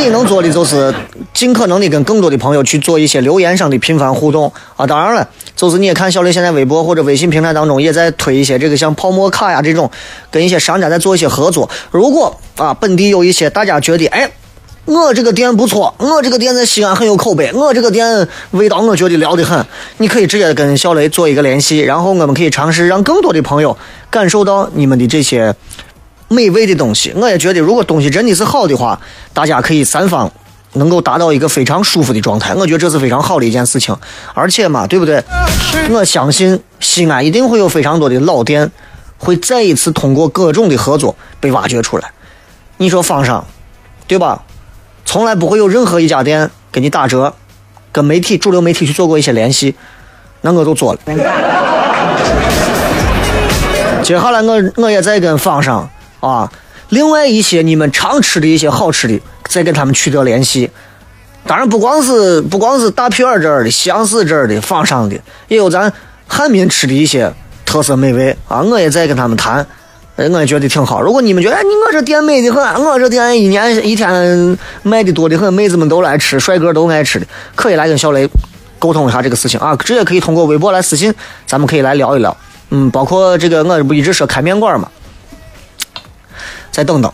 [0.00, 0.94] 唯一能做的就是
[1.34, 4.86] 尽可能的跟更多的朋友去做一些留言上的频繁互动啊。
[4.86, 9.90] 当然了，就是你也看小雷现在微博或者微信平台当中也在推一些这个像泡沫卡呀这种，
[10.30, 11.68] 跟一些商家在做一些合作。
[11.90, 14.30] 如果啊本地有一些大家觉得哎。
[14.86, 19.64] 我这个店不错，我这个店在西安很有口碑，我这个店味道我觉得撩得很。
[19.98, 23.76] 你可以直接跟小雷做一个联系，然后我们可以尝试让更多的朋友
[24.08, 25.54] 感受到你们的这些
[26.30, 27.12] 美味的东西。
[27.16, 28.98] 我也觉得，如果东西真的是好的话，
[29.34, 30.32] 大家可以三方
[30.74, 32.54] 能够达到一个非常舒服的状态。
[32.54, 33.94] 我觉得这是非常好的一件事情。
[34.32, 35.22] 而且嘛，对不对？
[35.90, 38.70] 我相信西安一定会有非常多的老店
[39.18, 42.10] 会再一次通过各种的合作被挖掘出来。
[42.78, 43.44] 你说方上，
[44.06, 44.42] 对吧？
[45.04, 47.34] 从来不会有任何一家店给你打折，
[47.90, 49.74] 跟媒体主流媒体去做过一些联系，
[50.42, 51.00] 那我就做了。
[54.04, 55.90] 接下来我我也在跟方上
[56.20, 56.50] 啊，
[56.90, 60.70] 另外一些你们常吃的一些好吃的，再跟他们取得联系。
[61.46, 65.16] 当然不光是不光是大片儿这儿的、西洋市这儿的、方上的，
[65.48, 65.92] 也有咱
[66.26, 67.32] 汉民吃的一些
[67.64, 69.66] 特色美味啊，我也在跟他们谈。
[70.16, 71.00] 呃我也觉得挺好。
[71.00, 78.28] 如果你们觉得哎你我这店美的很，我这店一年一天卖的多的很，妹子们都来吃，帅哥都爱吃的，可以来跟小雷
[78.78, 81.14] 沟通一下这个事情啊，直接可以通过微博来私信，
[81.46, 82.36] 咱们可以来聊一聊。
[82.68, 84.90] 嗯，包括这个我不一直说开面馆嘛，
[86.70, 87.12] 再等等。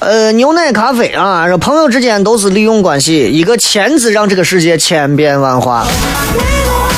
[0.00, 5.86] 呃，牛奶咖啡啊，说朋友之间都是利用关系，一个“签”字让这个世界千变万化。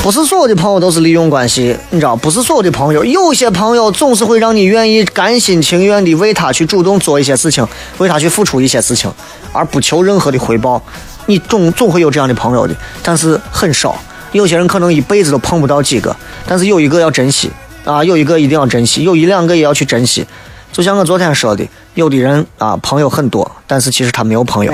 [0.01, 7.65] 不是所有的朋友都是利用关系，你知道，不是所有的朋友，有些朋友总是会让你愿意甘心情愿的为他去主动做一些事情，
[7.99, 9.11] 为他去付出一些事情，
[9.51, 10.81] 而不求任何的回报。
[11.27, 13.97] 你总总会有这样的朋友的，但是很少。
[14.31, 16.15] 有些人可能一辈子都碰不到几个，
[16.45, 17.49] 但是有一个要珍惜
[17.85, 20.25] 啊，有一个一定要珍惜，有一两个也要去珍惜。
[20.71, 24.73] 就像我昨天说的，有的人啊朋友很多，但是其实他没有朋友。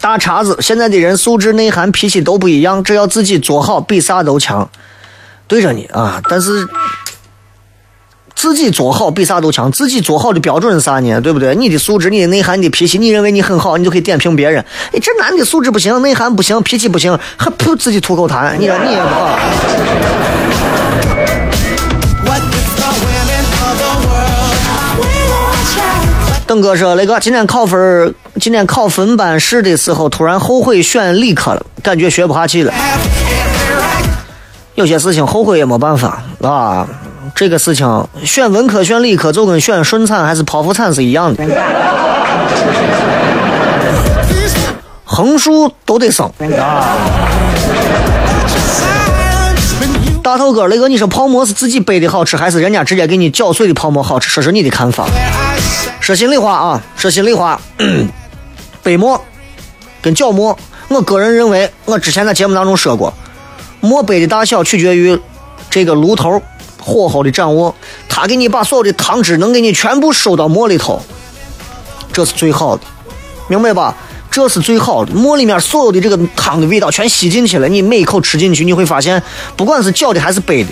[0.00, 4.68] 大碴子，现在的人素质、内涵、脾气都不一样，只要自己做好，比啥都强。
[5.48, 6.66] 对着你啊，但是
[8.34, 9.70] 自己做好比啥都强。
[9.70, 11.20] 自己做好的标准是啥呢？
[11.20, 11.54] 对不对？
[11.54, 14.64] 你的素质、你的内涵、你的脾气，你认为你很好，你就可以点评别人。
[14.92, 19.38] 哎，这男的素质不行，内涵不行，脾气不行，还噗自己吐口痰，你说你也不好。
[26.44, 32.74] 邓哥说：“雷哥，今天考分，今天考分班试的时候，突然后悔选理科了，感觉学不下去了。
[34.74, 36.86] 有些事情后悔也没办法啊。
[37.34, 41.44] 这个事情选文科选理科，就跟选顺产还是剖腹产是一样的。
[45.04, 46.30] 横竖都得生。
[50.22, 54.30] 大头哥，雷哥，你说泡馍是自己背的好吃，还是人家直接给你搅碎的泡馍好吃？
[54.30, 55.06] 说说你的看法。
[56.00, 57.60] 说心里话啊，说心里话，
[58.82, 59.22] 背馍
[60.00, 60.56] 跟搅馍，
[60.88, 63.12] 我个人认为，我之前在节目当中说过，
[63.80, 65.18] 馍杯的大小取决于
[65.68, 66.40] 这个炉头
[66.82, 67.74] 火候的掌握，
[68.08, 71.00] 他给你把所有的汤汁能给你全部收到馍里头，
[72.12, 72.82] 这是最好的，
[73.48, 73.94] 明白吧？
[74.30, 79.22] 这是最好的，馍里面所有的这个汤的味道全吸进去了，你每一口吃进去，你会发现，
[79.56, 80.70] 不管是搅的还是背的，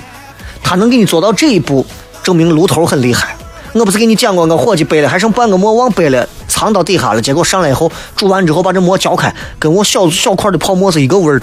[0.63, 1.87] 他能给你做到这一步，
[2.23, 3.37] 证明炉头很厉害。
[3.73, 11.39] 我不是给你讲过，我伙计背了还剩半个馍忘背了，藏到底下了，结果上来以后煮完之后把这馍搅开，跟我小小块的泡馍是一个味儿。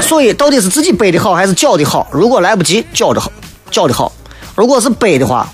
[0.00, 2.06] 所以到底是自己背的好还是搅的好？
[2.10, 3.30] 如果来不及，搅的好，
[3.70, 4.10] 搅的好；
[4.54, 5.48] 如果是背的话，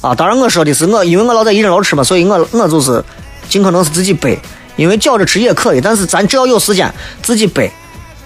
[0.00, 3.04] 啊，当然我说的是我，因为我老在一人楼吃嘛，所以我我就是
[3.48, 4.38] 尽可能是自己背，
[4.76, 6.92] 因为搅着吃也可以，但是咱只要有时间
[7.22, 7.70] 自己背，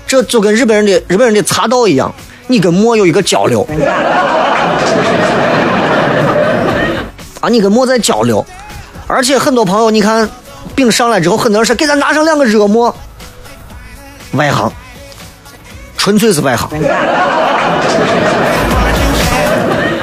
[0.07, 2.14] 这就跟日本人的日本人的茶道一样，
[2.47, 3.66] 你跟馍有一个交流，
[7.41, 8.45] 啊，你跟馍在交流，
[9.07, 10.29] 而且很多朋友你看
[10.75, 12.95] 饼上来之后，很多人说给咱拿上两个热馍，
[14.33, 14.72] 外行，
[16.05, 16.68] 纯粹是外行。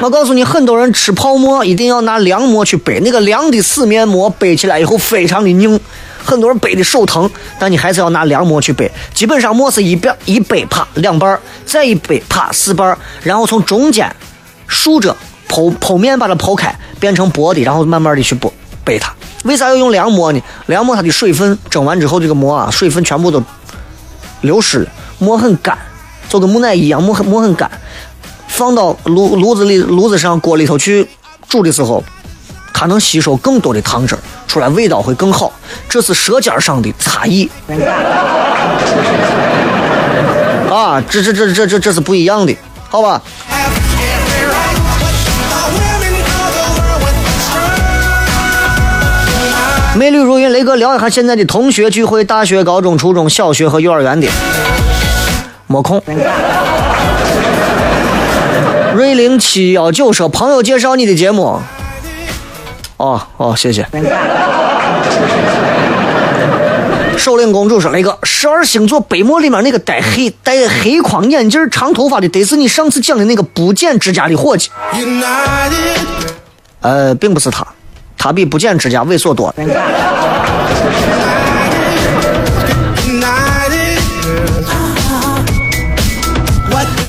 [0.00, 5.78] 我告诉你，很多人吃泡馍一定要拿凉馍去背，那个凉的死面馍背起来以后非常的硬，
[6.24, 8.90] 很多人背的手疼，但你还是要拿凉馍去背。
[9.14, 14.12] 基本上馍是一边一背啪两半儿，再一背啪四半儿，然后从中间
[14.66, 15.16] 竖着
[15.48, 18.50] 剖剖面把它剖开，变成薄的，然后慢慢的去剥
[18.82, 19.14] 背它。
[19.44, 20.42] 为啥要用凉馍呢？
[20.66, 23.40] 凉馍它的水分蒸完之后，这个馍啊水分全部都
[24.40, 24.90] 流失了，
[25.20, 25.78] 馍很干，
[26.32, 27.70] 就跟木乃伊一样，木很木很干。
[28.48, 31.06] 放到炉炉子里炉子上锅里头去
[31.46, 32.02] 煮的时候，
[32.72, 34.18] 它能吸收更多的汤汁儿，
[34.48, 35.52] 出来味道会更好。
[35.90, 37.50] 这是舌尖上的差异。
[40.70, 42.56] 啊，这这这这这这是不一样的，
[42.88, 43.20] 好吧？
[49.94, 54.26] 美女如云，雷哥聊一下现在的同学聚会，大学、高中、初中小学和幼儿园的，
[55.72, 56.02] 没空。
[58.94, 61.58] 瑞零七幺九说：“朋友介绍你的节目。”
[62.98, 63.86] 哦哦，谢谢。
[67.16, 74.70] 首领公主说：“雷哥，十二星座杯馍里面那个戴黑戴黑框眼镜、长头发的，得是你上次讲的那个不剪指甲的伙计。”
[76.82, 77.66] 呃，并不是他，
[78.18, 79.54] 他比不剪指甲猥琐多了。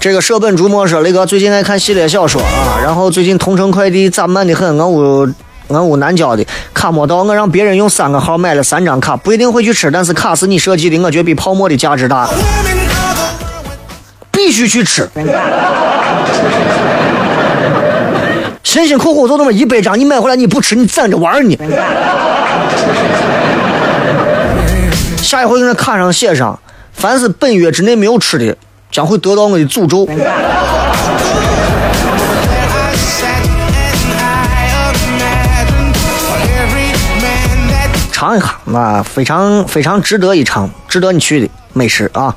[0.04, 5.26] 这个舍本逐末说，雷哥最近爱看系列小说啊，然后最近同城快递咋慢的很，俺屋
[5.70, 12.30] 俺屋南郊的卡没到，我让别人用三个号买了三张卡，不一定会去吃，但是卡是你设计的，我觉得比泡沫的价值大，
[14.30, 15.10] 必须去吃。
[18.62, 21.58] 辛辛苦苦就那么一百张，你买回来你不吃，你攒着玩呢。
[25.22, 26.60] 下一回给那卡上写上，
[26.92, 28.54] 凡是本月之内没有吃的。
[28.94, 30.08] 将会得到我的诅咒。
[38.12, 42.36] 尝一下，那非常非常值得一尝，值得你去的美食啊！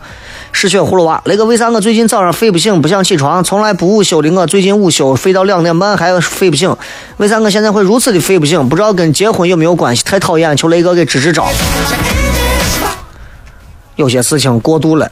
[0.50, 3.44] 嗜血葫芦娃，雷哥为啥我最近早上睡不醒，不想起床？
[3.44, 6.74] 从来不午休的我，最近午休睡到两点半还睡不醒，
[7.18, 8.66] 为啥我现在会如此的睡不醒？
[8.66, 10.02] 不知道跟结婚有没有关系？
[10.02, 11.46] 太讨厌，求雷哥给支支招。
[13.96, 15.10] 有些事情过度了。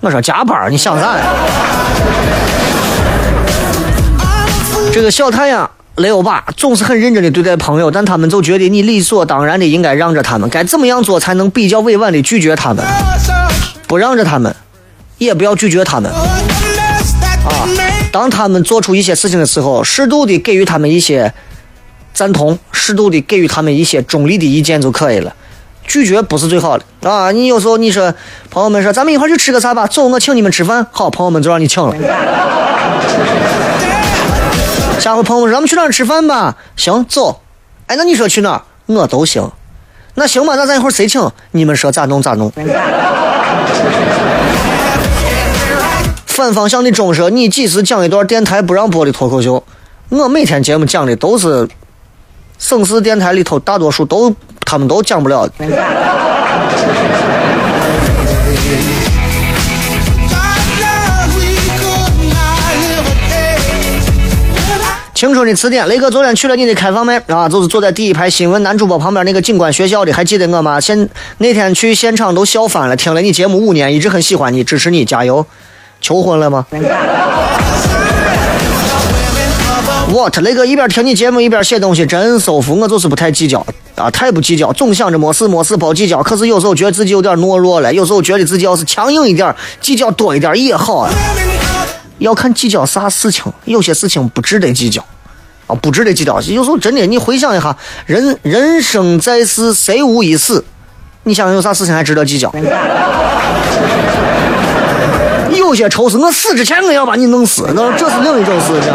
[0.00, 1.24] 我说加班你想啥呀？
[4.92, 10.50] 这个小太阳雷欧巴总是很认真的对待朋友，但他们就觉得你理所当然的应该让着他们。
[10.50, 12.84] 该怎么样做才能比较委婉的拒绝他们？
[13.86, 14.54] 不让着他们，
[15.18, 16.10] 也不要拒绝他们。
[16.10, 17.68] 啊，
[18.10, 21.32] 当他们做出一些事情的时候，适度的给予他们一些
[22.12, 25.32] 赞同，适度的给予他们一些中立的意见就可以了。
[25.92, 27.30] 拒绝不是最好的啊！
[27.32, 28.14] 你有时候你说，
[28.48, 29.86] 朋友们说咱们一块去吃个啥吧？
[29.86, 30.86] 走，我请你们吃饭。
[30.90, 31.94] 好，朋友们就让你请了。
[34.98, 36.56] 下回朋友们说咱们去哪儿吃饭吧？
[36.76, 37.42] 行，走。
[37.88, 38.62] 哎，那你说去哪儿？
[38.86, 39.46] 我都行。
[40.14, 41.30] 那行吧，那咱一会儿谁请？
[41.50, 42.50] 你们说咋弄咋弄。
[46.26, 49.62] 反方向的钟说，你几时讲一段电台不让播的脱口秀？
[50.08, 51.68] 我每天节目讲的都是
[52.58, 54.34] 省市电台里头大多数都。
[54.72, 55.46] 他们都讲不了。
[65.12, 70.80] 青春的词典，雷哥昨天去了你的开放麦啊，就是坐在第一排新闻男主播旁边那个警官学校的，还记得我吗？
[70.80, 71.06] 现
[71.36, 75.44] 那天去现场都笑翻了，听了你节目五年，一直很喜欢你，支持你，加油！
[76.00, 76.64] 求婚了吗
[80.10, 80.38] ？What？
[80.40, 82.78] 雷哥一边听你节目一边写东西，真舒服。
[82.78, 86.22] 我就是不太计较啊，太不计较，总想着没事没事不计较。
[86.22, 91.10] 可是有时候觉得自己有点懦弱了，有时候觉得自己要是强硬一点，计较多一点也好啊。
[92.18, 95.02] 要看计较啥事情，有些事情不值得计较，
[95.66, 96.40] 啊，不值得计较。
[96.42, 97.76] 有时候真的，你回想一下，
[98.06, 100.64] 人人生在世，谁无一死？
[101.24, 102.52] 你想想有啥事情还值得计较？
[105.54, 108.92] 有些仇是我死之前我要把你弄死，那这是另一种事情。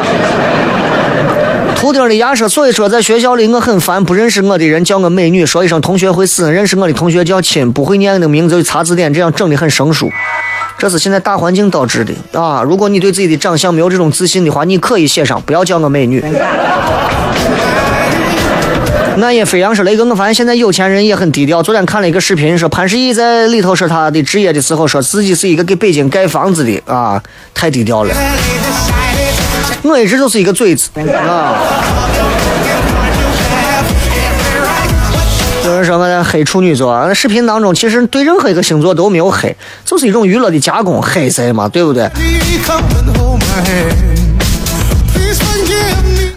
[1.77, 10.11] 秃顶的牙说，所以说在学校里我很烦，不认识我的人叫我美女，说一声同学会死；认识我的同学叫亲，不会念的名字就查字典，这样整的很生疏。
[10.79, 12.63] 这是现在大环境导致的啊！
[12.63, 16.23] 如果你对自己的长相没有这种自信的话，你可以写上不要叫我美女。
[19.17, 21.61] 那也飞扬说雷哥，我发现现在有钱人也很低调。
[21.61, 27.21] 昨天看了一个视频，说潘石屹在里头说他的职业的时候，说自己是一个给北京盖房子的啊，
[27.53, 28.13] 太低调了。
[29.89, 31.55] 我一直就是一个嘴子啊。
[35.65, 42.09] 有人说我在黑处女座，那视频当中其实对任何一个星座都没有黑，就是一种娱乐的加工，黑谁嘛，对不对？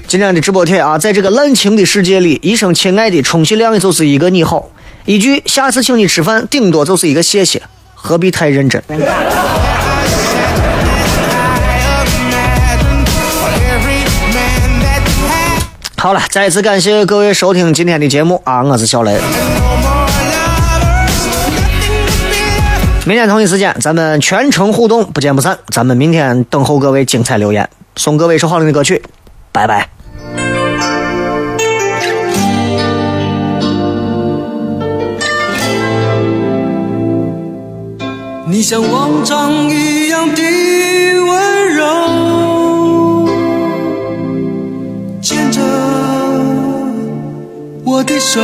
[0.08, 4.68] 今天的直播贴啊，在这个滥情的世界里，一声亲爱的充其量也就是一个你好，
[5.04, 7.62] 一句下次请你吃饭，顶多就是一个谢谢，
[7.94, 8.82] 何必太认真？
[16.00, 18.62] 好了，再次感谢各位收听今天的节目啊！
[18.62, 19.20] 我是小雷，
[23.04, 25.58] 明天同一时间咱们全程互动，不见不散。
[25.68, 29.02] 咱们明天等候各位精彩留言，送各位一首好听的歌曲，
[29.52, 29.90] 拜拜。
[38.46, 40.42] 你像往常一样的
[48.32, 48.40] 手，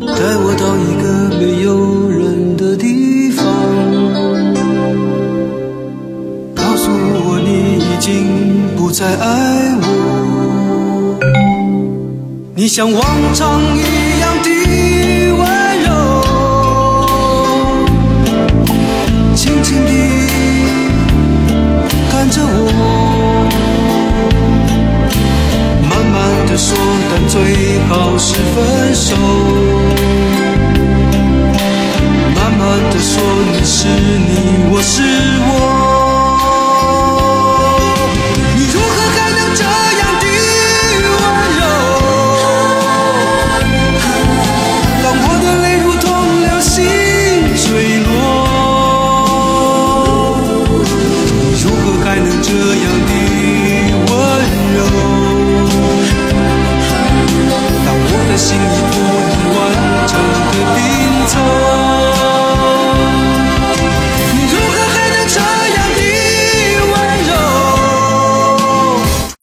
[0.00, 0.10] 带
[0.42, 1.04] 我到一个
[1.38, 1.68] 没有
[2.10, 3.46] 人的地方，
[6.52, 7.48] 告诉我你
[7.78, 9.84] 已经不再爱我。
[12.56, 13.00] 你像往
[13.34, 13.93] 常一样
[26.56, 26.76] 说，
[27.10, 29.16] 但最好是分手。
[32.36, 34.32] 慢慢的说，你是你，
[34.70, 35.02] 我是
[35.46, 35.50] 我